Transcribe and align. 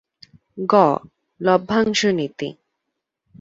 গ. 0.67 0.73
লভ্যাংশ 1.41 2.01
নীতি 2.17 2.49